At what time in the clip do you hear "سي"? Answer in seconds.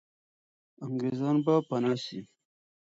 2.03-2.19